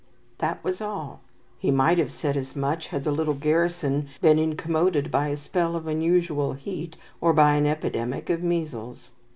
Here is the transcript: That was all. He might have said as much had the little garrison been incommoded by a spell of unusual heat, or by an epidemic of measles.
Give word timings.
That 0.39 0.63
was 0.63 0.81
all. 0.81 1.21
He 1.59 1.69
might 1.69 1.99
have 1.99 2.11
said 2.11 2.35
as 2.35 2.55
much 2.55 2.87
had 2.87 3.03
the 3.03 3.11
little 3.11 3.35
garrison 3.35 4.07
been 4.19 4.39
incommoded 4.39 5.11
by 5.11 5.27
a 5.27 5.37
spell 5.37 5.75
of 5.75 5.85
unusual 5.85 6.53
heat, 6.53 6.97
or 7.21 7.33
by 7.33 7.53
an 7.53 7.67
epidemic 7.67 8.27
of 8.31 8.41
measles. 8.41 9.11